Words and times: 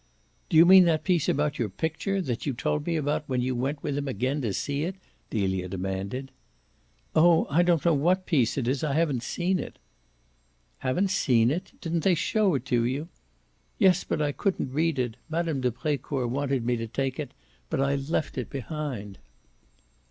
"Do 0.49 0.57
you 0.57 0.65
mean 0.65 0.85
that 0.85 1.03
piece 1.03 1.29
about 1.29 1.59
your 1.59 1.69
picture 1.69 2.23
that 2.23 2.47
you 2.47 2.53
told 2.53 2.87
me 2.87 2.95
about 2.95 3.29
when 3.29 3.39
you 3.43 3.53
went 3.55 3.83
with 3.83 3.95
him 3.99 4.07
again 4.07 4.41
to 4.41 4.51
see 4.51 4.81
it?" 4.81 4.95
Delia 5.29 5.67
demanded. 5.69 6.31
"Oh 7.15 7.45
I 7.51 7.61
don't 7.61 7.85
know 7.85 7.93
what 7.93 8.25
piece 8.25 8.57
it 8.57 8.67
is; 8.67 8.83
I 8.83 8.93
haven't 8.93 9.21
seen 9.21 9.59
it." 9.59 9.77
"Haven't 10.79 11.11
seen 11.11 11.51
it? 11.51 11.73
Didn't 11.81 11.99
they 12.03 12.15
show 12.15 12.55
it 12.55 12.65
to 12.65 12.83
you?" 12.83 13.09
"Yes, 13.77 14.03
but 14.03 14.23
I 14.23 14.31
couldn't 14.31 14.73
read 14.73 14.97
it. 14.97 15.17
Mme. 15.29 15.61
de 15.61 15.69
Brecourt 15.69 16.31
wanted 16.31 16.65
me 16.65 16.77
to 16.77 16.87
take 16.87 17.19
it 17.19 17.31
but 17.69 17.79
I 17.79 17.93
left 17.93 18.39
it 18.39 18.49
behind." 18.49 19.19